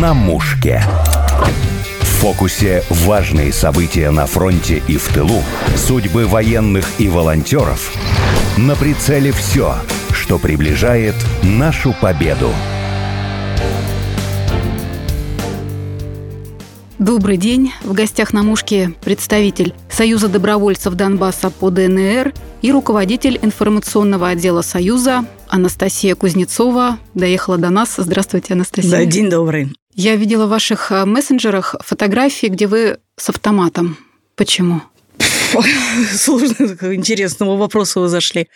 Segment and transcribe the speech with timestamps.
[0.00, 0.82] на мушке.
[2.00, 5.42] В фокусе важные события на фронте и в тылу,
[5.74, 7.92] судьбы военных и волонтеров.
[8.58, 9.74] На прицеле все,
[10.12, 12.50] что приближает нашу победу.
[17.06, 17.72] Добрый день.
[17.84, 25.24] В гостях на мушке представитель Союза добровольцев Донбасса по ДНР и руководитель информационного отдела Союза
[25.46, 27.94] Анастасия Кузнецова доехала до нас.
[27.96, 28.90] Здравствуйте, Анастасия.
[28.90, 29.68] Да, день добрый.
[29.94, 33.96] Я видела в ваших э, мессенджерах фотографии, где вы с автоматом.
[34.34, 34.82] Почему?
[36.12, 36.56] Сложно,
[36.92, 38.48] интересного вопроса вы зашли.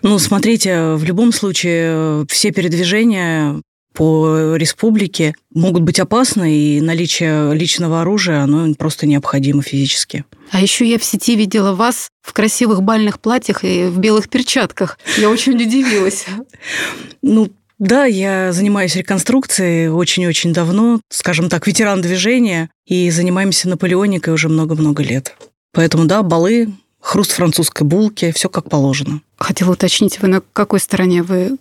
[0.00, 3.60] Ну, смотрите, в любом случае все передвижения
[3.98, 10.24] по республике могут быть опасны, и наличие личного оружия, оно просто необходимо физически.
[10.52, 15.00] А еще я в сети видела вас в красивых бальных платьях и в белых перчатках.
[15.16, 16.26] Я очень удивилась.
[17.20, 24.48] Ну, да, я занимаюсь реконструкцией очень-очень давно, скажем так, ветеран движения, и занимаемся наполеоникой уже
[24.48, 25.34] много-много лет.
[25.72, 26.72] Поэтому, да, балы,
[27.08, 29.22] хруст французской булки, все как положено.
[29.38, 31.56] Хотела уточнить, вы на какой стороне вы?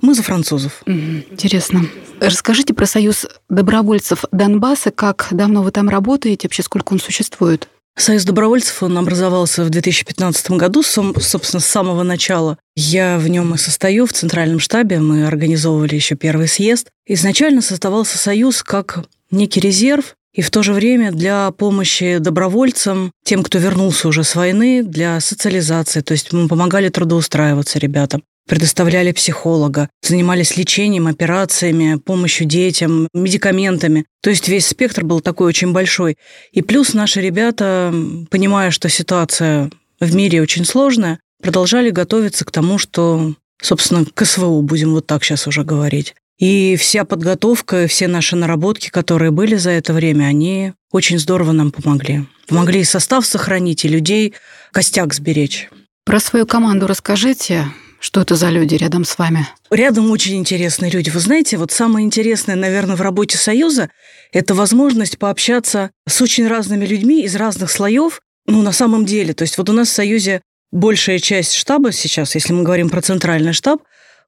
[0.00, 0.82] Мы за французов.
[0.86, 1.86] Интересно.
[2.20, 7.68] Расскажите про Союз добровольцев Донбасса, как давно вы там работаете, вообще сколько он существует?
[7.96, 12.56] Союз добровольцев, он образовался в 2015 году, собственно, с самого начала.
[12.76, 15.00] Я в нем и состою, в центральном штабе.
[15.00, 16.88] Мы организовывали еще первый съезд.
[17.06, 23.42] Изначально создавался союз как некий резерв, и в то же время для помощи добровольцам, тем,
[23.42, 26.00] кто вернулся уже с войны, для социализации.
[26.00, 34.04] То есть мы помогали трудоустраиваться ребятам предоставляли психолога, занимались лечением, операциями, помощью детям, медикаментами.
[34.20, 36.16] То есть весь спектр был такой очень большой.
[36.50, 37.94] И плюс наши ребята,
[38.30, 44.60] понимая, что ситуация в мире очень сложная, продолжали готовиться к тому, что, собственно, к СВО,
[44.60, 46.14] будем вот так сейчас уже говорить.
[46.38, 51.70] И вся подготовка, все наши наработки, которые были за это время, они очень здорово нам
[51.70, 52.26] помогли.
[52.46, 54.34] Помогли и состав сохранить, и людей
[54.72, 55.70] костяк сберечь.
[56.04, 57.66] Про свою команду расскажите.
[58.00, 59.46] Что это за люди рядом с вами?
[59.70, 61.08] Рядом очень интересные люди.
[61.10, 63.90] Вы знаете, вот самое интересное, наверное, в работе Союза–
[64.32, 68.20] это возможность пообщаться с очень разными людьми из разных слоев.
[68.46, 69.34] Ну, на самом деле.
[69.34, 70.40] То есть вот у нас в Союзе
[70.72, 73.82] большая часть штаба сейчас, если мы говорим про центральный штаб,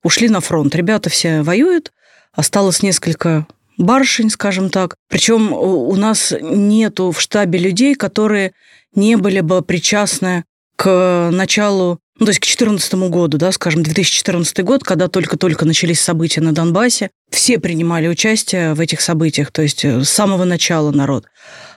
[0.04, 0.72] ушли на фронт.
[0.76, 1.90] Ребята все воюют,
[2.32, 4.94] осталось несколько барышень, скажем так.
[5.08, 8.52] Причем у нас нету в штабе людей, которые
[8.94, 10.44] не были бы причастны
[10.76, 16.00] к началу, ну, то есть к 2014 году, да, скажем, 2014 год, когда только-только начались
[16.00, 20.92] события на Донбассе, все принимали участие в этих событиях, то есть э, с самого начала
[20.92, 21.26] народ.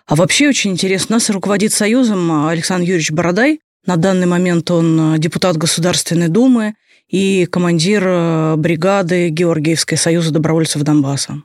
[0.05, 3.59] А вообще очень интересно, нас руководит Союзом Александр Юрьевич Бородай.
[3.85, 6.75] На данный момент он э, депутат Государственной Думы,
[7.09, 11.41] и командир э, бригады Георгиевской союза добровольцев Донбасса.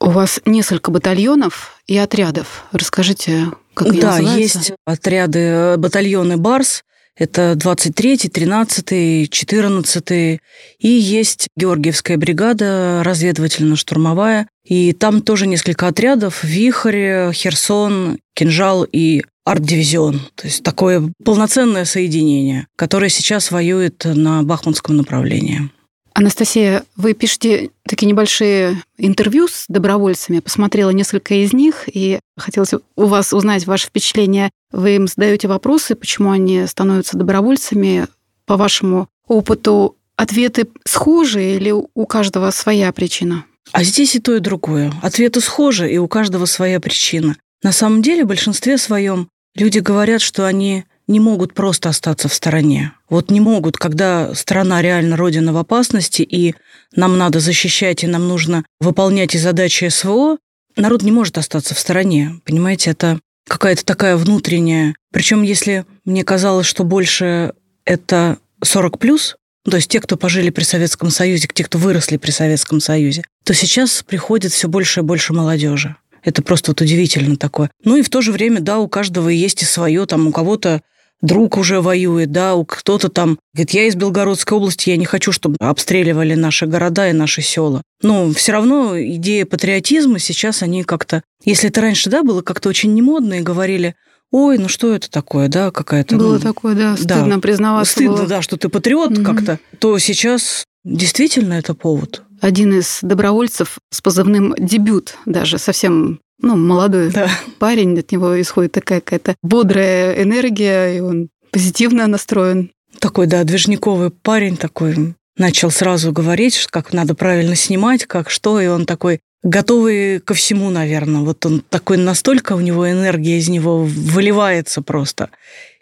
[0.00, 2.64] У вас несколько батальонов и отрядов.
[2.72, 4.58] Расскажите, как они Да, называются?
[4.58, 6.84] есть отряды, э, батальоны «Барс»,
[7.16, 10.40] это 23-й, 13-й, 14-й.
[10.78, 14.46] И есть Георгиевская бригада разведывательно-штурмовая.
[14.64, 16.44] И там тоже несколько отрядов.
[16.44, 20.20] Вихрь, Херсон, Кинжал и арт-дивизион.
[20.34, 25.70] То есть такое полноценное соединение, которое сейчас воюет на Бахмутском направлении.
[26.14, 30.36] Анастасия, вы пишете такие небольшие интервью с добровольцами.
[30.36, 34.50] Я посмотрела несколько из них, и хотелось у вас узнать ваше впечатление.
[34.72, 38.06] Вы им задаете вопросы, почему они становятся добровольцами.
[38.46, 43.44] По вашему опыту ответы схожи или у каждого своя причина?
[43.72, 44.92] А здесь и то, и другое.
[45.02, 47.36] Ответы схожи, и у каждого своя причина.
[47.62, 52.34] На самом деле, в большинстве своем люди говорят, что они не могут просто остаться в
[52.34, 52.92] стороне.
[53.10, 56.54] Вот не могут, когда страна реально родина в опасности, и
[56.94, 60.38] нам надо защищать, и нам нужно выполнять и задачи СВО,
[60.76, 62.40] народ не может остаться в стороне.
[62.44, 64.94] Понимаете, это какая-то такая внутренняя...
[65.12, 67.54] Причем, если мне казалось, что больше
[67.84, 72.30] это 40 плюс, то есть те, кто пожили при Советском Союзе, те, кто выросли при
[72.30, 75.96] Советском Союзе, то сейчас приходит все больше и больше молодежи.
[76.22, 77.70] Это просто вот удивительно такое.
[77.84, 80.82] Ну и в то же время, да, у каждого есть и свое, там у кого-то
[81.22, 85.32] друг уже воюет, да, у кто-то там говорит, я из Белгородской области, я не хочу,
[85.32, 87.82] чтобы обстреливали наши города и наши села.
[88.02, 91.22] Но все равно идея патриотизма сейчас они как-то...
[91.44, 93.94] Если это раньше, да, было как-то очень немодно и говорили,
[94.30, 96.16] ой, ну что это такое, да, какая-то...
[96.16, 97.92] Было ну, такое, да, стыдно да, признаваться.
[97.92, 98.26] Стыдно, было.
[98.26, 99.24] да, что ты патриот Мгм.
[99.24, 102.22] как-то, то сейчас действительно это повод.
[102.40, 107.28] Один из добровольцев с позывным «Дебют», даже совсем ну, молодой Да.
[107.58, 112.70] парень, от него исходит такая какая-то бодрая энергия, и он позитивно настроен.
[112.98, 115.14] Такой, да, движниковый парень такой.
[115.36, 120.34] Начал сразу говорить, что как надо правильно снимать, как что, и он такой готовый ко
[120.34, 121.22] всему, наверное.
[121.22, 125.30] Вот он такой настолько, у него энергия из него выливается просто.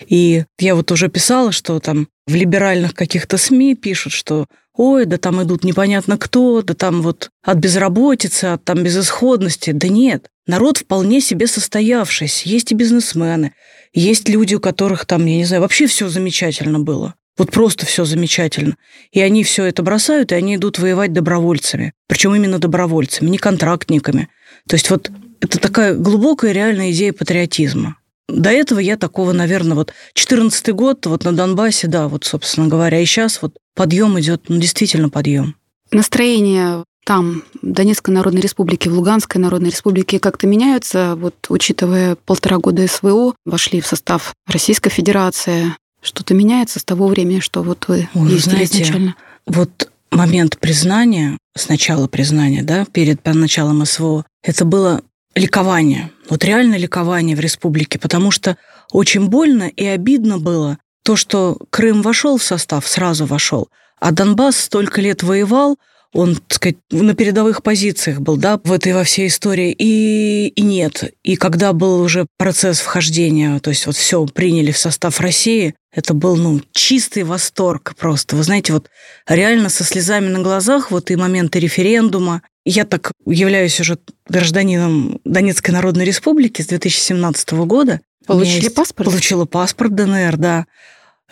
[0.06, 4.46] И я вот уже писала, что там в либеральных каких-то СМИ пишут, что
[4.78, 9.72] ой, да там идут непонятно кто, да там вот от безработицы, от там безысходности.
[9.72, 12.48] Да нет, народ вполне себе состоявшийся.
[12.48, 13.52] Есть и бизнесмены,
[13.92, 17.14] есть люди, у которых там, я не знаю, вообще все замечательно было.
[17.36, 18.76] Вот просто все замечательно.
[19.12, 21.92] И они все это бросают, и они идут воевать добровольцами.
[22.08, 24.28] Причем именно добровольцами, не контрактниками.
[24.68, 25.10] То есть вот
[25.40, 27.96] это такая глубокая реальная идея патриотизма.
[28.28, 33.00] До этого я такого, наверное, вот 14 год вот на Донбассе, да, вот, собственно говоря,
[33.00, 35.56] и сейчас вот подъем идет, ну, действительно подъем.
[35.90, 42.58] Настроение там, в Донецкой Народной Республике, в Луганской Народной Республике как-то меняются, вот учитывая полтора
[42.58, 48.10] года СВО, вошли в состав Российской Федерации, что-то меняется с того времени, что вот вы
[48.12, 49.16] Ой, ездили знаете, изначально?
[49.46, 55.02] Вот момент признания, сначала признания, да, перед началом СВО, это было
[55.38, 56.10] ликование.
[56.28, 58.56] Вот реально ликование в республике, потому что
[58.92, 63.68] очень больно и обидно было то, что Крым вошел в состав, сразу вошел,
[63.98, 65.78] а Донбасс столько лет воевал,
[66.14, 70.62] он, так сказать, на передовых позициях был, да, в этой во всей истории, и, и
[70.62, 71.14] нет.
[71.22, 76.14] И когда был уже процесс вхождения, то есть вот все приняли в состав России, это
[76.14, 78.36] был, ну, чистый восторг просто.
[78.36, 78.88] Вы знаете, вот
[79.26, 82.42] реально со слезами на глазах, вот и моменты референдума.
[82.70, 83.98] Я так являюсь уже
[84.28, 88.02] гражданином Донецкой Народной Республики с 2017 года.
[88.26, 89.08] Получили есть, паспорт?
[89.08, 90.66] Получила паспорт ДНР, да.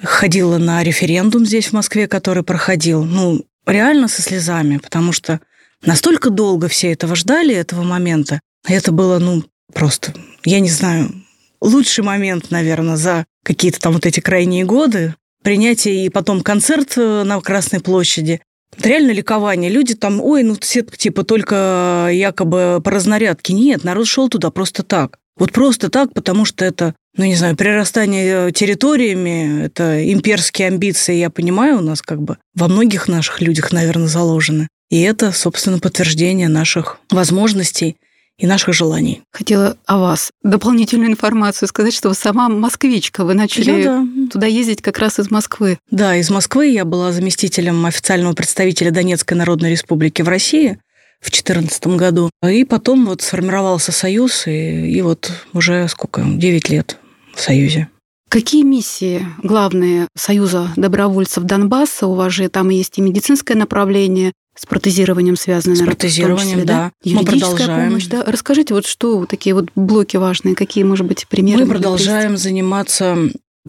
[0.02, 3.04] Ходила на референдум здесь, в Москве, который проходил.
[3.04, 5.40] Ну, реально со слезами, потому что
[5.84, 8.40] настолько долго все этого ждали, этого момента.
[8.66, 9.44] Это было, ну,
[9.74, 10.14] просто,
[10.46, 11.12] я не знаю,
[11.60, 15.14] лучший момент, наверное, за какие-то там вот эти крайние годы.
[15.42, 18.40] Принятие и потом концерт э, на Красной площади.
[18.82, 19.70] Реально ликование.
[19.70, 23.52] Люди там, ой, ну все типа только якобы по разнарядке.
[23.52, 25.18] Нет, народ шел туда просто так.
[25.38, 31.16] Вот просто так, потому что это, ну, не знаю, прирастание э, территориями, это имперские амбиции,
[31.16, 34.68] я понимаю, у нас как бы во многих наших людях, наверное, заложены.
[34.88, 37.96] И это, собственно, подтверждение наших возможностей
[38.38, 39.22] и наших желаний.
[39.32, 43.24] Хотела о вас дополнительную информацию сказать, что вы сама москвичка.
[43.24, 44.06] Вы начали я, да.
[44.30, 45.78] туда ездить как раз из Москвы.
[45.90, 46.68] Да, из Москвы.
[46.68, 50.78] Я была заместителем официального представителя Донецкой Народной Республики в России
[51.20, 52.30] в 2014 году.
[52.46, 56.98] И потом вот сформировался союз, и, и вот уже сколько, 9 лет
[57.34, 57.88] в союзе.
[58.28, 62.08] Какие миссии главные Союза добровольцев Донбасса?
[62.08, 66.92] У вас же там есть и медицинское направление, с протезированием связано, С протезированием, числе, да.
[67.04, 67.10] да.
[67.10, 67.88] Мы продолжаем.
[67.88, 68.24] помощь, да.
[68.26, 71.64] Расскажите, вот что такие вот блоки важные, какие, может быть, примеры?
[71.64, 72.42] Мы продолжаем есть?
[72.42, 73.16] заниматься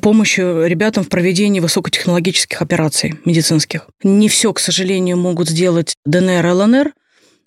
[0.01, 3.87] помощью ребятам в проведении высокотехнологических операций медицинских.
[4.03, 6.93] Не все, к сожалению, могут сделать ДНР, ЛНР,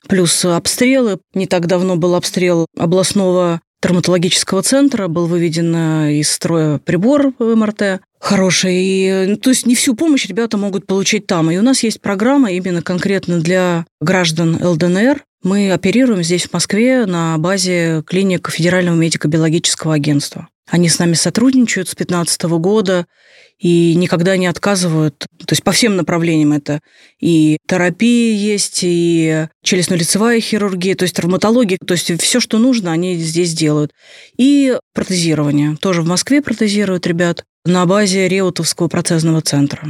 [0.08, 1.19] Плюс обстрелы.
[1.34, 8.00] Не так давно был обстрел областного травматологического центра, был выведен э, из строя прибор МРТ
[8.20, 8.75] хороший.
[8.76, 11.50] И, ну, то есть не всю помощь ребята могут получить там.
[11.50, 15.25] И у нас есть программа именно конкретно для граждан ЛДНР.
[15.43, 20.49] Мы оперируем здесь, в Москве, на базе клиник Федерального медико-биологического агентства.
[20.70, 23.06] Они с нами сотрудничают с 2015 года
[23.58, 25.19] и никогда не отказывают.
[25.19, 26.81] То есть по всем направлениям это
[27.20, 33.17] и терапия есть, и челюстно-лицевая хирургия, то есть травматология, то есть все, что нужно, они
[33.17, 33.93] здесь делают.
[34.38, 35.76] И протезирование.
[35.76, 39.87] Тоже в Москве протезируют ребят на базе Реутовского процессного центра.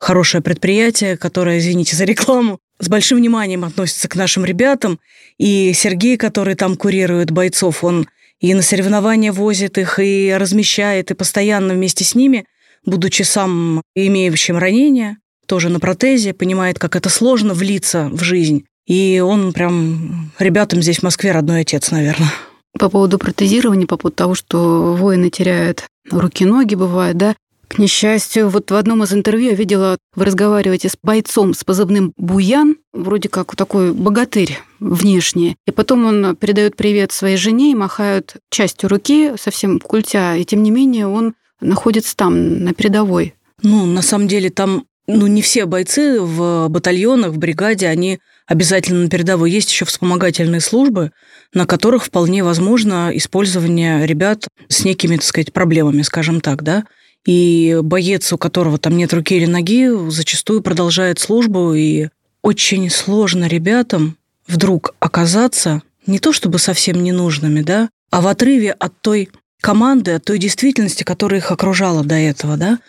[0.00, 4.98] Хорошее предприятие, которое, извините за рекламу, с большим вниманием относится к нашим ребятам.
[5.38, 8.08] И Сергей, который там курирует бойцов, он
[8.42, 12.44] и на соревнования возит их, и размещает, и постоянно вместе с ними–
[12.84, 18.64] будучи сам имеющим ранение, тоже на протезе, понимает, как это сложно влиться в жизнь.
[18.86, 22.32] И он прям ребятам здесь в Москве родной отец, наверное.
[22.78, 27.36] По поводу протезирования, по поводу того, что воины теряют руки-ноги, бывает, да?
[27.72, 32.12] К несчастью, вот в одном из интервью я видела, вы разговариваете с бойцом с позывным
[32.18, 35.56] Буян, вроде как такой богатырь внешне.
[35.66, 40.36] И потом он передает привет своей жене и махает частью руки, совсем культя.
[40.36, 43.36] И тем не менее он находится там, на передовой?
[43.62, 49.04] Ну, на самом деле, там ну, не все бойцы в батальонах, в бригаде, они обязательно
[49.04, 49.50] на передовой.
[49.50, 51.12] Есть еще вспомогательные службы,
[51.54, 56.84] на которых вполне возможно использование ребят с некими, так сказать, проблемами, скажем так, да.
[57.24, 62.08] И боец, у которого там нет руки или ноги, зачастую продолжает службу, и
[62.42, 69.00] очень сложно ребятам вдруг оказаться не то чтобы совсем ненужными, да, а в отрыве от
[69.00, 72.80] той команды от той действительности, которая их окружала до этого, да.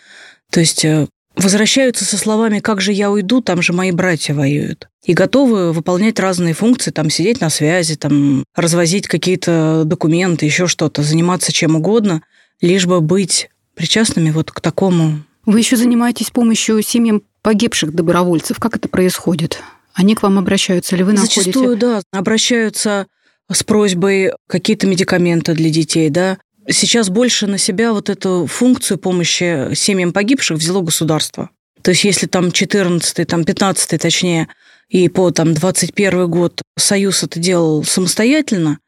[0.50, 4.88] То есть э, возвращаются со словами «как же я уйду, там же мои братья воюют».
[5.04, 11.02] И готовы выполнять разные функции, там сидеть на связи, там развозить какие-то документы, еще что-то,
[11.02, 12.22] заниматься чем угодно,
[12.60, 15.22] лишь бы быть причастными вот к такому.
[15.46, 18.58] Вы еще занимаетесь помощью семьям погибших добровольцев.
[18.58, 19.62] Как это происходит?
[19.92, 21.42] Они к вам обращаются или вы находите?
[21.42, 23.06] Зачастую, да, обращаются
[23.50, 26.38] с просьбой какие-то медикаменты для детей, да,
[26.68, 31.50] сейчас больше на себя вот эту функцию помощи семьям погибших взяло государство.
[31.82, 34.48] То есть если там 14 там 15 точнее,
[34.88, 38.78] и по там 21 год Союз это делал самостоятельно,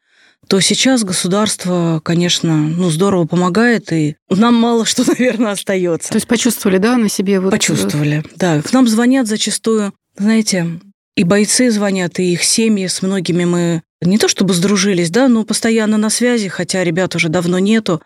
[0.47, 6.09] то сейчас государство, конечно, ну, здорово помогает, и нам мало что, наверное, остается.
[6.09, 7.39] То есть почувствовали, да, на себе?
[7.39, 7.51] Вот...
[7.51, 8.61] Почувствовали, да.
[8.61, 10.79] К нам звонят зачастую, знаете,
[11.15, 15.43] и бойцы звонят, и их семьи, с многими мы не то чтобы сдружились, да, но
[15.43, 18.01] постоянно на связи, хотя ребят уже давно нету.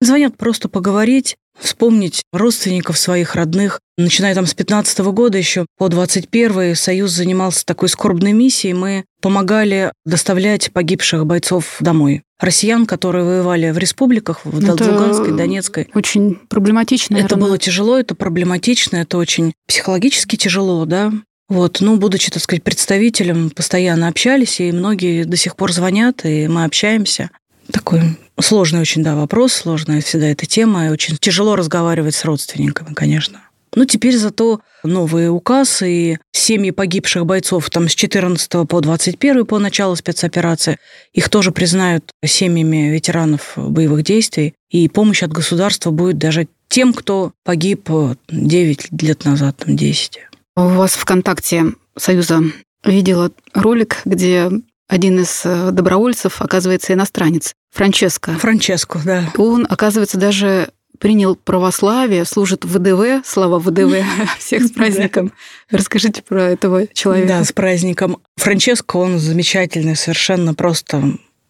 [0.00, 3.80] Звонят просто поговорить, вспомнить родственников своих родных.
[3.98, 8.74] Начиная там с 15 -го года еще по 21 Союз занимался такой скорбной миссией.
[8.74, 12.22] Мы помогали доставлять погибших бойцов домой.
[12.40, 15.90] Россиян, которые воевали в республиках, в это Луганской, Донецкой.
[15.94, 17.16] Очень проблематично.
[17.16, 21.12] Это было тяжело, это проблематично, это очень психологически тяжело, да.
[21.48, 26.48] Вот, ну, будучи, так сказать, представителем, постоянно общались, и многие до сих пор звонят, и
[26.48, 27.30] мы общаемся.
[27.72, 28.00] Такой
[28.38, 33.40] сложный очень, да, вопрос, сложная всегда эта тема, и очень тяжело разговаривать с родственниками, конечно.
[33.74, 39.58] Ну, теперь зато новый указ и семьи погибших бойцов там с 14 по 21 по
[39.58, 40.78] началу спецоперации,
[41.14, 47.32] их тоже признают семьями ветеранов боевых действий, и помощь от государства будет даже тем, кто
[47.44, 47.88] погиб
[48.28, 50.18] 9 лет назад, там, 10.
[50.56, 52.42] У вас ВКонтакте Союза
[52.84, 54.50] видела ролик, где
[54.92, 58.32] один из э, добровольцев, оказывается, иностранец, Франческо.
[58.32, 59.32] Франческо, да.
[59.38, 60.68] Он, оказывается, даже
[60.98, 64.04] принял православие, служит в ВДВ, слава ВДВ,
[64.38, 65.32] всех с праздником.
[65.70, 67.28] Расскажите про этого человека.
[67.28, 68.18] Да, с праздником.
[68.36, 71.02] Франческо, он замечательный, совершенно просто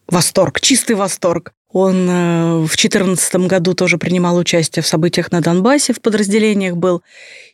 [0.07, 1.51] восторг, чистый восторг.
[1.69, 7.03] Он э, в 2014 году тоже принимал участие в событиях на Донбассе, в подразделениях был.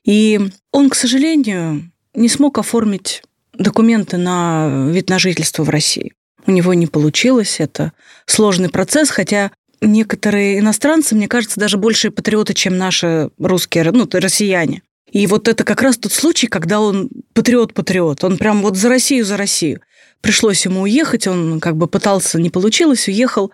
[0.04, 0.40] И
[0.72, 3.24] он, к сожалению, не смог оформить
[3.60, 6.14] документы на вид на жительство в России.
[6.48, 7.60] У него не получилось.
[7.60, 7.92] Это
[8.26, 9.52] сложный процесс, хотя
[9.82, 14.82] некоторые иностранцы, мне кажется, даже больше патриоты, чем наши русские, ну, россияне.
[15.12, 18.24] И вот это как раз тот случай, когда он патриот-патриот.
[18.24, 19.82] Он прям вот за Россию, за Россию.
[20.22, 23.52] Пришлось ему уехать, он как бы пытался, не получилось, уехал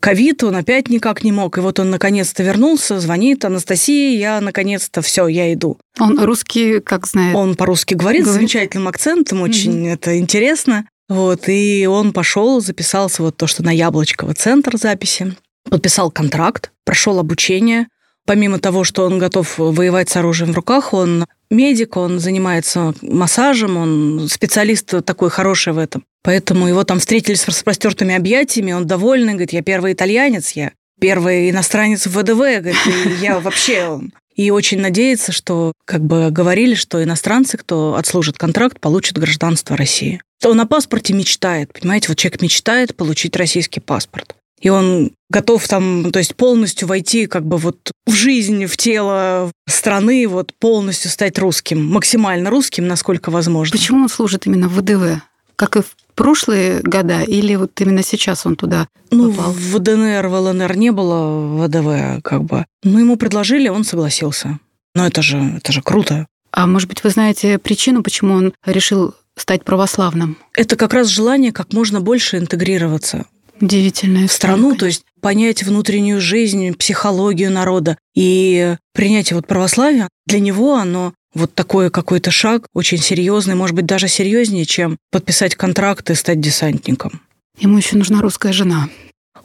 [0.00, 1.58] ковид, он опять никак не мог.
[1.58, 5.78] И вот он наконец-то вернулся, звонит, Анастасия, я наконец-то все, я иду.
[5.98, 7.34] Он русский, как знает?
[7.34, 8.34] Он по-русски говорит, говорит.
[8.34, 9.92] с замечательным акцентом, очень mm-hmm.
[9.92, 10.86] это интересно.
[11.08, 15.36] Вот, и он пошел, записался вот то, что на Яблочково центр записи,
[15.70, 17.88] подписал контракт, прошел обучение.
[18.26, 23.76] Помимо того, что он готов воевать с оружием в руках, он медик, он занимается массажем,
[23.76, 26.04] он специалист такой хороший в этом.
[26.22, 31.50] Поэтому его там встретили с распростертыми объятиями, он довольный, говорит, я первый итальянец, я первый
[31.50, 32.76] иностранец в ВДВ, говорит,
[33.20, 34.00] я вообще...
[34.34, 40.20] И очень надеется, что, как бы говорили, что иностранцы, кто отслужит контракт, получат гражданство России.
[40.44, 44.34] Он о паспорте мечтает, понимаете, вот человек мечтает получить российский паспорт.
[44.60, 49.50] И он готов там, то есть полностью войти как бы вот в жизнь, в тело
[49.68, 53.76] страны, вот полностью стать русским, максимально русским, насколько возможно.
[53.76, 55.22] Почему он служит именно в ВДВ?
[55.56, 59.52] Как и в прошлые года, или вот именно сейчас он туда ну, попал?
[59.52, 62.66] в ДНР, в ЛНР не было ВДВ, как бы.
[62.82, 64.58] Но ему предложили, он согласился.
[64.94, 66.26] Но это же, это же круто.
[66.52, 70.38] А может быть, вы знаете причину, почему он решил стать православным?
[70.54, 73.26] Это как раз желание как можно больше интегрироваться.
[73.60, 80.74] Удивительная страну, то есть понять внутреннюю жизнь, психологию народа и принятие вот православия, для него
[80.74, 86.14] оно вот такой какой-то шаг очень серьезный, может быть, даже серьезнее, чем подписать контракт и
[86.14, 87.20] стать десантником.
[87.58, 88.88] Ему еще нужна русская жена.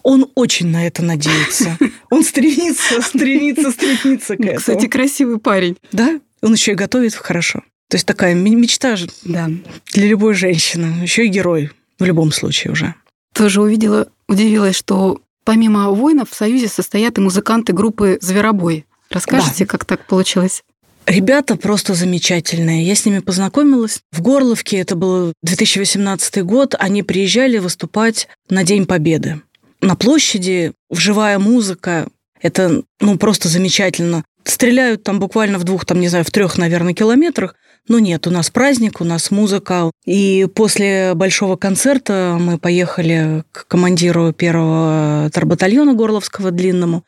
[0.04, 1.78] Он очень на это надеется.
[2.10, 4.58] Он стремится, стремится, стремится к этому.
[4.58, 5.78] Кстати, красивый парень.
[5.92, 7.62] Да, он еще и готовит хорошо.
[7.88, 9.50] То есть такая мечта же да.
[9.94, 11.04] для любой женщины.
[11.04, 12.96] Еще и герой в любом случае уже.
[13.34, 18.86] Тоже увидела, удивилась, что помимо воинов в Союзе состоят и музыканты группы «Зверобой».
[19.10, 19.66] Расскажите, да.
[19.66, 20.64] как так получилось?
[21.06, 22.84] Ребята просто замечательные.
[22.84, 24.02] Я с ними познакомилась.
[24.12, 29.42] В Горловке, это был 2018 год, они приезжали выступать на День Победы.
[29.82, 32.08] На площади живая музыка.
[32.40, 34.24] Это ну, просто замечательно.
[34.44, 37.56] Стреляют там буквально в двух, там, не знаю, в трех, наверное, километрах.
[37.88, 39.92] Но нет, у нас праздник, у нас музыка.
[40.06, 47.04] И после большого концерта мы поехали к командиру первого тарбатальона Горловского длинному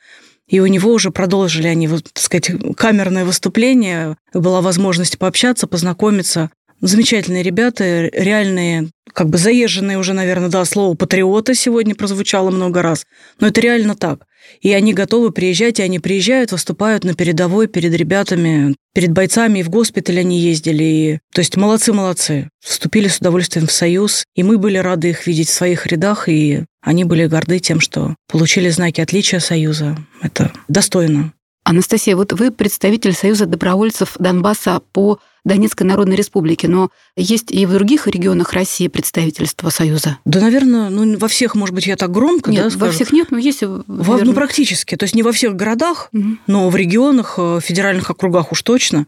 [0.48, 6.52] и у него уже продолжили они, так сказать, камерное выступление, была возможность пообщаться, познакомиться.
[6.84, 13.06] Замечательные ребята, реальные, как бы заезженные уже, наверное, да, слово патриоты сегодня прозвучало много раз,
[13.40, 14.26] но это реально так.
[14.60, 19.64] И они готовы приезжать, и они приезжают, выступают на передовой перед ребятами, перед бойцами, и
[19.64, 20.84] в госпиталь они ездили.
[20.84, 21.20] И...
[21.34, 22.50] То есть молодцы-молодцы.
[22.60, 26.66] Вступили с удовольствием в Союз, и мы были рады их видеть в своих рядах, и
[26.82, 29.98] они были горды тем, что получили знаки отличия Союза.
[30.22, 31.32] Это достойно.
[31.64, 37.74] Анастасия, вот вы представитель Союза добровольцев Донбасса по Донецкой Народной Республике, но есть и в
[37.74, 40.18] других регионах России представительство Союза?
[40.26, 42.86] Да, наверное, ну, во всех, может быть, я так громко, нет, да, скажу?
[42.86, 43.62] во всех нет, но есть...
[43.62, 44.96] Во, ну, практически.
[44.96, 46.38] То есть не во всех городах, угу.
[46.48, 49.06] но в регионах, э, федеральных округах уж точно.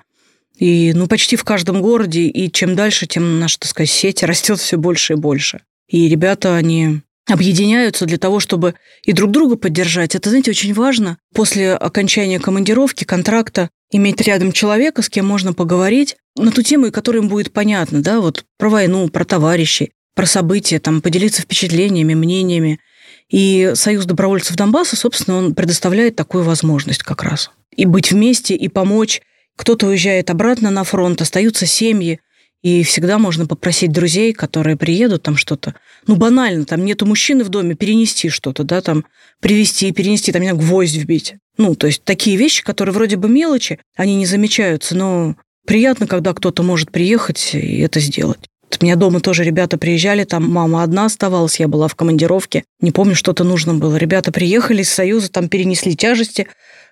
[0.58, 4.60] И ну, почти в каждом городе, и чем дальше, тем наша, так сказать, сеть растет
[4.60, 5.62] все больше и больше.
[5.88, 10.16] И ребята, они объединяются для того, чтобы и друг друга поддержать.
[10.16, 11.18] Это, знаете, очень важно.
[11.34, 17.24] После окончания командировки, контракта, иметь рядом человека, с кем можно поговорить на ту тему, которая
[17.24, 22.80] им будет понятна, да, вот про войну, про товарищей, про события, там, поделиться впечатлениями, мнениями.
[23.30, 27.52] И Союз добровольцев Донбасса, собственно, он предоставляет такую возможность как раз.
[27.76, 29.22] И быть вместе, и помочь.
[29.58, 32.20] Кто-то уезжает обратно на фронт, остаются семьи,
[32.66, 35.76] и всегда можно попросить друзей, которые приедут, там что-то,
[36.08, 39.06] ну, банально, там нету мужчины в доме, перенести что-то, да, там,
[39.40, 41.36] привезти, перенести, там, меня гвоздь вбить.
[41.60, 45.36] Ну, то есть такие вещи, которые вроде бы мелочи, они не замечаются, но
[45.68, 48.50] приятно, когда кто-то может приехать и это сделать.
[48.82, 52.92] У меня дома тоже ребята приезжали, там мама одна оставалась, я была в командировке, не
[52.92, 53.96] помню, что-то нужно было.
[53.96, 56.48] Ребята приехали из Союза, там перенесли тяжести,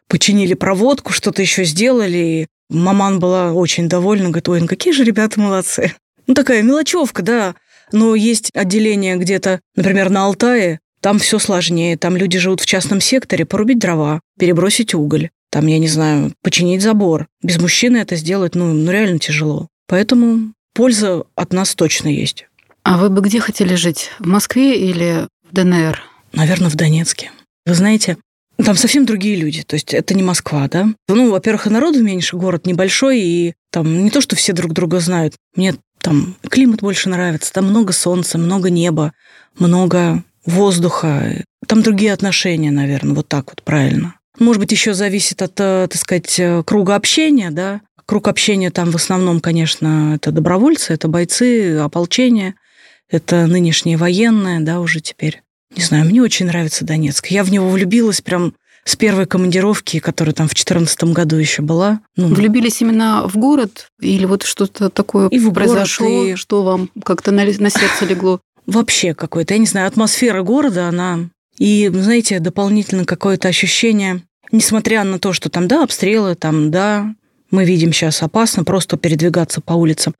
[0.07, 2.45] починили проводку, что-то еще сделали.
[2.73, 5.93] Маман была очень довольна, говорит, ой, ну какие же ребята молодцы.
[6.27, 7.55] Ну, такая мелочевка, да.
[7.91, 11.97] Но есть отделение где-то, например, на Алтае, там все сложнее.
[11.97, 16.81] Там люди живут в частном секторе, порубить дрова, перебросить уголь, там, я не знаю, починить
[16.81, 17.27] забор.
[17.43, 19.67] Без мужчины это сделать, ну, ну реально тяжело.
[19.87, 22.47] Поэтому польза от нас точно есть.
[22.83, 24.09] А вы бы где хотели жить?
[24.19, 26.01] В Москве или в ДНР?
[26.31, 27.31] Наверное, в Донецке.
[27.65, 28.17] Вы знаете,
[28.63, 30.87] там совсем другие люди, то есть это не Москва, да?
[31.07, 34.99] Ну, во-первых, и народу меньше, город небольшой, и там не то, что все друг друга
[34.99, 35.35] знают.
[35.55, 39.13] Мне там климат больше нравится, там много солнца, много неба,
[39.57, 41.43] много воздуха.
[41.67, 44.15] Там другие отношения, наверное, вот так вот правильно.
[44.39, 47.81] Может быть, еще зависит от, э, так сказать, э, круга общения, да?
[48.05, 52.55] Круг общения там в основном, конечно, это добровольцы, это бойцы, ополчение,
[53.09, 55.41] это нынешние военные, да, уже теперь.
[55.75, 57.27] Не знаю, мне очень нравится Донецк.
[57.27, 58.53] Я в него влюбилась прям
[58.85, 62.01] с первой командировки, которая там в 2014 году еще была.
[62.15, 66.35] Ну, Влюбились именно в город или вот что-то такое и в произошло, город, и...
[66.35, 68.41] что вам как-то на, на сердце легло?
[68.65, 71.29] Вообще какое-то, я не знаю, атмосфера города, она...
[71.57, 77.13] И, знаете, дополнительно какое-то ощущение, несмотря на то, что там, да, обстрелы, там, да,
[77.51, 80.15] мы видим сейчас опасно просто передвигаться по улицам,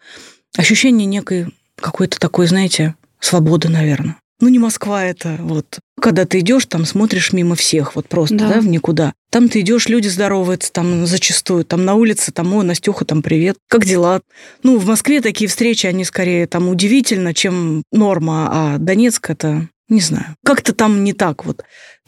[0.56, 4.18] ощущение некой какой-то такой, знаете, свободы, наверное.
[4.39, 5.80] Ну, не Москва это, вот.
[6.02, 9.13] Когда ты идешь, там смотришь мимо всех, вот просто, да, да в никуда.
[9.32, 13.58] Там ты идешь, люди здороваются, там зачастую, там на улице, там, ой, Настюха, там, привет,
[13.69, 14.22] как дела?
[14.63, 20.02] Ну, в Москве такие встречи, они скорее там удивительно, чем норма, а Донецк это, не
[20.02, 21.63] знаю, как-то там не так вот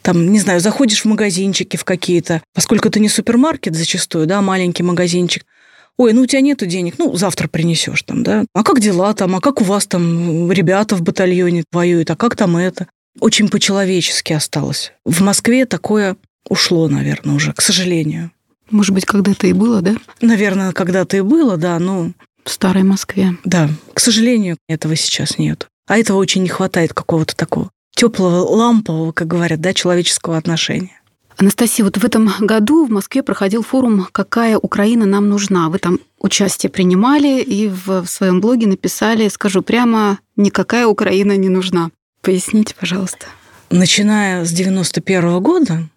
[0.06, 4.84] там, не знаю, заходишь в магазинчики в какие-то, поскольку это не супермаркет зачастую, да, маленький
[4.84, 5.44] магазинчик,
[5.98, 8.44] ой, ну у тебя нету денег, ну завтра принесешь там, да.
[8.54, 12.36] А как дела там, а как у вас там ребята в батальоне воюют, а как
[12.36, 12.88] там это?
[13.20, 14.92] Очень по-человечески осталось.
[15.04, 16.16] В Москве такое
[16.48, 18.30] ушло, наверное, уже, к сожалению.
[18.70, 19.96] Может быть, когда-то и было, да?
[20.20, 22.12] Наверное, когда-то и было, да, но...
[22.44, 23.36] В старой Москве.
[23.44, 25.68] Да, к сожалению, этого сейчас нет.
[25.88, 31.00] А этого очень не хватает какого-то такого теплого, лампового, как говорят, да, человеческого отношения.
[31.38, 35.68] Анастасия, вот в этом году в Москве проходил форум «Какая Украина нам нужна?».
[35.68, 41.90] Вы там участие принимали и в своем блоге написали, скажу прямо, никакая Украина не нужна.
[42.22, 43.26] Поясните, пожалуйста.
[43.70, 45.88] Начиная с 91 года,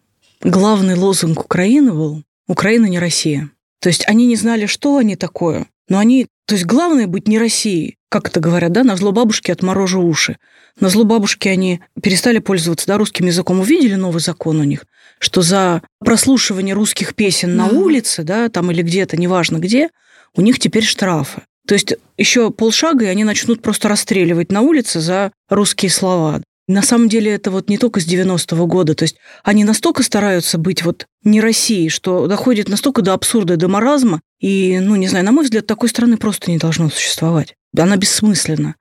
[0.42, 3.50] главный лозунг Украины был «Украина не Россия».
[3.80, 6.28] То есть они не знали, что они такое, но они...
[6.46, 7.98] То есть главное быть не Россией.
[8.10, 8.84] Как это говорят, да?
[8.84, 10.38] На зло бабушки отморожу уши.
[10.80, 13.60] На зло бабушки они перестали пользоваться да, русским языком.
[13.60, 14.86] Увидели новый закон у них–
[15.20, 19.90] что за прослушивание русских песен на улице, да, там или где-то, неважно где,
[20.36, 21.42] у них теперь штрафы.
[21.68, 26.42] То есть еще полшага, и они начнут просто расстреливать на улице за русские слова.
[26.70, 28.94] На самом деле это вот не только с 90-го года.
[28.94, 33.68] То есть они настолько стараются быть вот не Россией, что доходит настолько до абсурда, до
[33.68, 34.22] маразма.
[34.40, 37.56] И, ну, не знаю, на мой взгляд, такой страны просто не должно существовать.
[37.76, 38.76] Она бессмысленна.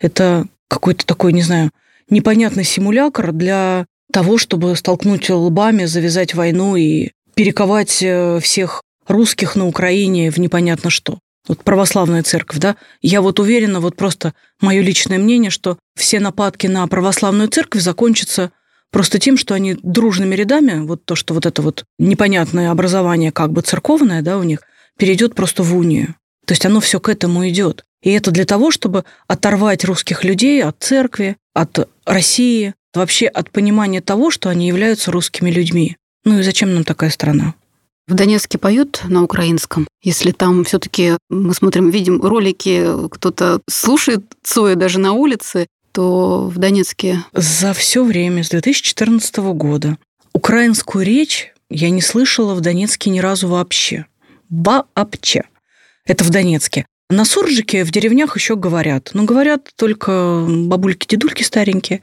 [0.00, 1.70] Это какой-то такой, не знаю,
[2.08, 9.66] непонятный симулятор для того, чтобы столкнуть лбами, завязать войну и перековать э, всех русских на
[9.66, 11.18] Украине в непонятно что.
[11.46, 12.76] Вот православная церковь, да?
[13.02, 18.50] Я вот уверена, вот просто мое личное мнение, что все нападки на православную церковь закончатся
[18.90, 23.52] просто тем, что они дружными рядами, вот то, что вот это вот непонятное образование как
[23.52, 24.60] бы церковное, да, у них,
[24.98, 26.14] перейдет просто в унию.
[26.46, 27.84] То есть оно все к этому идет.
[28.02, 34.00] И это для того, чтобы оторвать русских людей от церкви, от России, вообще от понимания
[34.00, 35.96] того, что они являются русскими людьми.
[36.24, 37.54] Ну и зачем нам такая страна?
[38.06, 39.88] В Донецке поют на украинском.
[40.02, 46.58] Если там все-таки мы смотрим, видим ролики, кто-то слушает Цоя даже на улице, то в
[46.58, 47.24] Донецке...
[47.32, 49.96] За все время, с 2014 года,
[50.34, 54.04] украинскую речь я не слышала в Донецке ни разу вообще.
[54.50, 55.44] Вообще.
[56.04, 56.84] Это в Донецке.
[57.08, 59.10] На суржике в деревнях еще говорят.
[59.14, 62.02] Но говорят только бабульки-дедульки старенькие.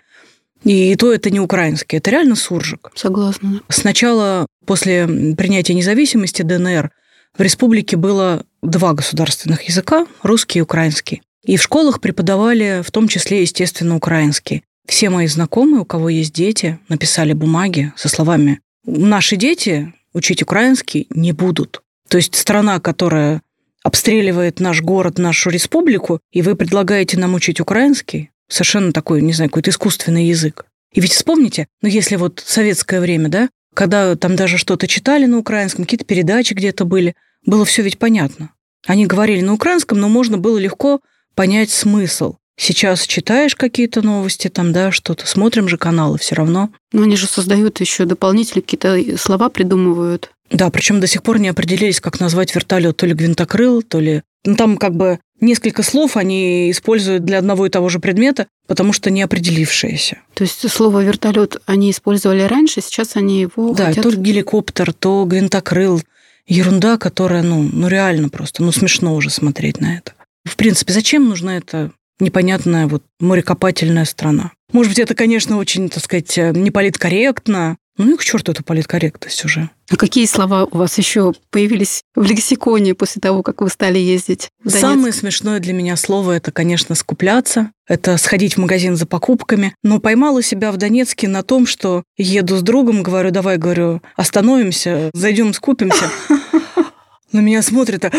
[0.63, 2.91] И то это не украинский, это реально суржик.
[2.95, 3.61] Согласна.
[3.69, 6.91] Сначала, после принятия независимости ДНР,
[7.37, 11.21] в республике было два государственных языка, русский и украинский.
[11.43, 14.63] И в школах преподавали в том числе, естественно, украинский.
[14.87, 21.07] Все мои знакомые, у кого есть дети, написали бумаги со словами «Наши дети учить украинский
[21.09, 21.81] не будут».
[22.09, 23.41] То есть страна, которая
[23.83, 29.49] обстреливает наш город, нашу республику, и вы предлагаете нам учить украинский, совершенно такой, не знаю,
[29.49, 30.65] какой-то искусственный язык.
[30.93, 35.37] И ведь вспомните, ну если вот советское время, да, когда там даже что-то читали на
[35.37, 38.51] украинском, какие-то передачи где-то были, было все ведь понятно.
[38.85, 41.01] Они говорили на украинском, но можно было легко
[41.35, 42.35] понять смысл.
[42.57, 46.69] Сейчас читаешь какие-то новости, там, да, что-то, смотрим же каналы все равно.
[46.91, 50.31] Но они же создают еще дополнительные какие-то слова придумывают.
[50.51, 54.23] Да, причем до сих пор не определились, как назвать вертолет, то ли гвинтокрыл, то ли...
[54.45, 58.93] Ну, там как бы несколько слов они используют для одного и того же предмета, потому
[58.93, 60.19] что не определившиеся.
[60.33, 64.03] То есть слово вертолет они использовали раньше, сейчас они его Да, хотят...
[64.03, 66.01] то геликоптер, то гвинтокрыл.
[66.47, 70.13] Ерунда, которая, ну, ну реально просто, ну смешно уже смотреть на это.
[70.43, 74.51] В принципе, зачем нужна эта непонятная вот морекопательная страна?
[74.73, 79.45] Может быть, это, конечно, очень, так сказать, не политкорректно, ну и к черту эту политкорректность
[79.45, 79.69] уже.
[79.89, 84.49] А какие слова у вас еще появились в лексиконе после того, как вы стали ездить
[84.59, 84.79] в Донецк?
[84.79, 87.71] Самое смешное для меня слово– это, конечно, скупляться.
[87.87, 89.75] Это сходить в магазин за покупками.
[89.83, 95.09] Но поймала себя в Донецке на том, что еду с другом, говорю, давай, говорю, остановимся,
[95.13, 96.09] зайдем, скупимся.
[97.31, 98.11] На меня смотрят, «А,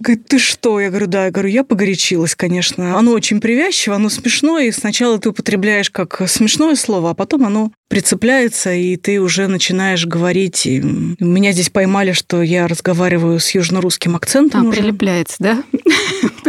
[0.00, 0.80] Говорит, ты что?
[0.80, 1.24] Я говорю, да.
[1.24, 2.96] Я говорю, я погорячилась, конечно.
[2.96, 7.72] Оно очень привязчиво, оно смешное, и сначала ты употребляешь как смешное слово, а потом оно
[7.88, 10.66] прицепляется, и ты уже начинаешь говорить.
[10.66, 14.66] И меня здесь поймали, что я разговариваю с южно-русским акцентом.
[14.66, 14.80] А, уже.
[14.80, 15.64] прилепляется, да?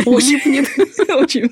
[0.06, 0.68] Очень.
[1.10, 1.50] Очень.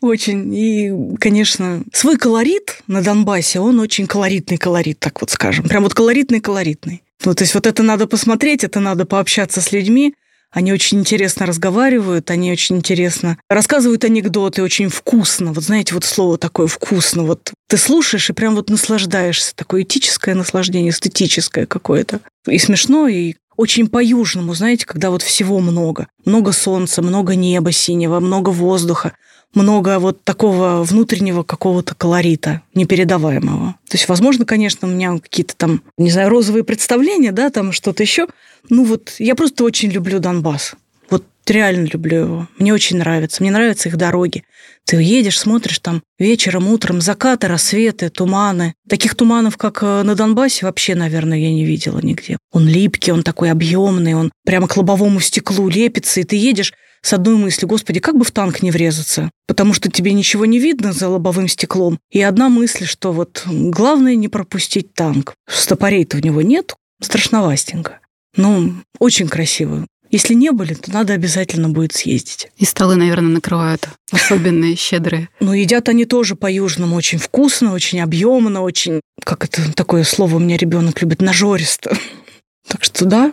[0.00, 0.54] Очень.
[0.54, 5.66] И, конечно, свой колорит на Донбассе, он очень колоритный колорит, так вот скажем.
[5.68, 7.02] Прям вот колоритный-колоритный.
[7.24, 10.14] Ну, то есть вот это надо посмотреть, это надо пообщаться с людьми,
[10.50, 15.52] они очень интересно разговаривают, они очень интересно рассказывают анекдоты, очень вкусно.
[15.52, 17.22] Вот знаете, вот слово такое вкусно.
[17.22, 19.54] Вот ты слушаешь и прям вот наслаждаешься.
[19.54, 22.20] Такое этическое наслаждение, эстетическое какое-то.
[22.48, 26.08] И смешно, и очень по-южному, знаете, когда вот всего много.
[26.24, 29.12] Много солнца, много неба синего, много воздуха
[29.54, 33.76] много вот такого внутреннего какого-то колорита непередаваемого.
[33.88, 38.02] То есть, возможно, конечно, у меня какие-то там, не знаю, розовые представления, да, там что-то
[38.02, 38.28] еще.
[38.68, 40.74] Ну вот я просто очень люблю Донбасс.
[41.08, 42.48] Вот реально люблю его.
[42.58, 43.42] Мне очень нравится.
[43.42, 44.44] Мне нравятся их дороги.
[44.84, 48.74] Ты едешь, смотришь там вечером, утром, закаты, рассветы, туманы.
[48.88, 52.38] Таких туманов, как э, на Донбассе, вообще, наверное, я не видела нигде.
[52.52, 57.12] Он липкий, он такой объемный, он прямо к лобовому стеклу лепится, и ты едешь, с
[57.12, 60.92] одной мыслью, господи, как бы в танк не врезаться, потому что тебе ничего не видно
[60.92, 61.98] за лобовым стеклом.
[62.10, 65.34] И одна мысль, что вот главное не пропустить танк.
[65.48, 68.00] Стопорей-то у него нет, страшновастенько.
[68.36, 69.86] Ну, очень красиво.
[70.10, 72.48] Если не были, то надо обязательно будет съездить.
[72.56, 75.28] И столы, наверное, накрывают особенные, щедрые.
[75.40, 80.38] Ну, едят они тоже по-южному очень вкусно, очень объемно, очень, как это такое слово у
[80.38, 81.96] меня ребенок любит, нажористо.
[82.68, 83.32] Так что да,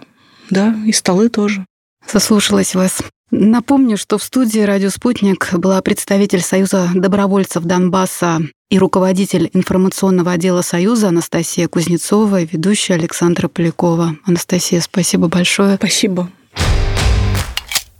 [0.50, 1.66] да, и столы тоже.
[2.12, 3.04] Заслушалась вас.
[3.30, 10.62] Напомню, что в студии «Радио Спутник» была представитель Союза добровольцев Донбасса и руководитель информационного отдела
[10.62, 14.16] Союза Анастасия Кузнецова и ведущая Александра Полякова.
[14.26, 15.76] Анастасия, спасибо большое.
[15.76, 16.30] Спасибо.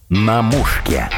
[0.10, 1.10] На мушке.